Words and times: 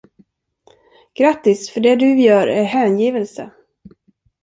Grattis, 1.15 1.69
för 1.69 1.79
det 1.81 1.95
du 1.95 2.19
gör 2.19 2.47
är 2.47 2.63
hängivelse! 2.63 3.51